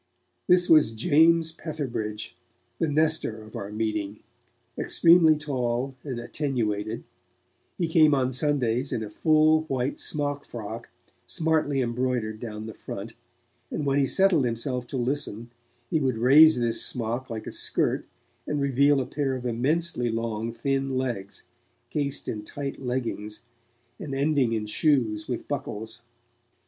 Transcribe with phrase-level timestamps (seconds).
[0.47, 2.33] This was James Petherbridge,
[2.79, 4.17] the Nestor of our meeting,
[4.75, 7.03] extremely tall and attenuated;
[7.77, 10.85] he came on Sundays in a full, white smockfrock,
[11.27, 13.13] smartly embroidered down the front,
[13.69, 15.51] and when he settled himself to listen,
[15.91, 18.07] he would raise this smock like a skirt,
[18.47, 21.43] and reveal a pair of immensely long thin legs,
[21.91, 23.45] cased in tight leggings,
[23.99, 26.01] and ending in shoes with buckles.